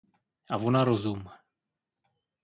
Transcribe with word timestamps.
A 0.55 0.57
vona 0.61 0.81
rozum. 0.89 1.21